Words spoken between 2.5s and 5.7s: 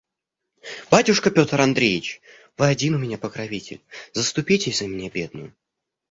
вы один у меня покровитель; заступитесь за меня бедную.